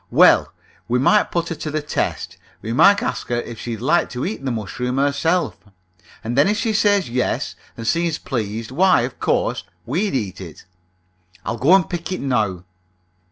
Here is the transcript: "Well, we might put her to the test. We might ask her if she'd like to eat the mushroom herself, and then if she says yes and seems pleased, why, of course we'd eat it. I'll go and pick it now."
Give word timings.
"Well, 0.09 0.51
we 0.87 0.97
might 0.97 1.29
put 1.29 1.49
her 1.49 1.55
to 1.55 1.69
the 1.69 1.83
test. 1.83 2.37
We 2.63 2.73
might 2.73 3.03
ask 3.03 3.27
her 3.27 3.35
if 3.39 3.59
she'd 3.59 3.81
like 3.81 4.09
to 4.09 4.25
eat 4.25 4.43
the 4.43 4.49
mushroom 4.49 4.97
herself, 4.97 5.59
and 6.23 6.35
then 6.35 6.47
if 6.47 6.57
she 6.57 6.73
says 6.73 7.07
yes 7.07 7.55
and 7.77 7.85
seems 7.85 8.17
pleased, 8.17 8.71
why, 8.71 9.01
of 9.01 9.19
course 9.19 9.63
we'd 9.85 10.15
eat 10.15 10.41
it. 10.41 10.65
I'll 11.45 11.57
go 11.59 11.75
and 11.75 11.87
pick 11.87 12.11
it 12.11 12.19
now." 12.21 12.63